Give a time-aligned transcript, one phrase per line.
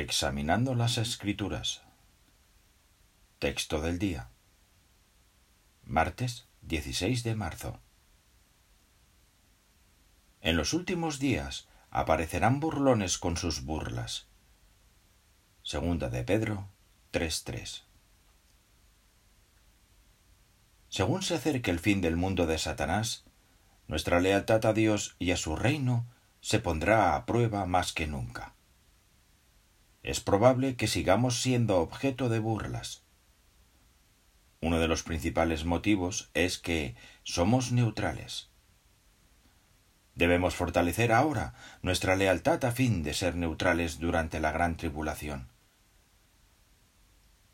[0.00, 1.82] Examinando las Escrituras.
[3.38, 4.30] Texto del día.
[5.84, 7.78] Martes 16 de marzo.
[10.40, 14.26] En los últimos días aparecerán burlones con sus burlas.
[15.62, 16.66] Segunda de Pedro
[17.12, 17.82] 3.3.
[20.88, 23.24] Según se acerque el fin del mundo de Satanás,
[23.86, 26.06] nuestra lealtad a Dios y a su reino
[26.40, 28.54] se pondrá a prueba más que nunca
[30.02, 33.02] es probable que sigamos siendo objeto de burlas.
[34.62, 38.50] Uno de los principales motivos es que somos neutrales.
[40.14, 45.48] Debemos fortalecer ahora nuestra lealtad a fin de ser neutrales durante la gran tribulación.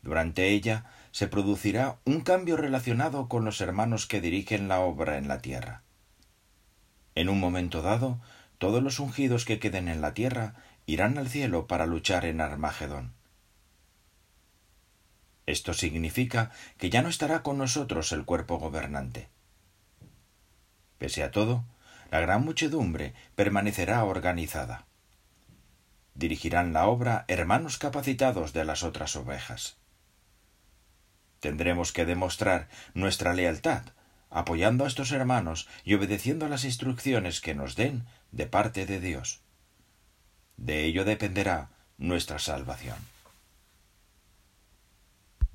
[0.01, 5.27] Durante ella se producirá un cambio relacionado con los hermanos que dirigen la obra en
[5.27, 5.83] la tierra.
[7.15, 8.21] En un momento dado,
[8.57, 10.55] todos los ungidos que queden en la tierra
[10.87, 13.13] irán al cielo para luchar en Armagedón.
[15.45, 19.29] Esto significa que ya no estará con nosotros el cuerpo gobernante.
[20.97, 21.63] Pese a todo,
[22.09, 24.87] la gran muchedumbre permanecerá organizada.
[26.15, 29.77] Dirigirán la obra hermanos capacitados de las otras ovejas.
[31.39, 33.83] Tendremos que demostrar nuestra lealtad
[34.29, 39.41] apoyando a estos hermanos y obedeciendo las instrucciones que nos den de parte de Dios.
[40.57, 42.97] De ello dependerá nuestra salvación.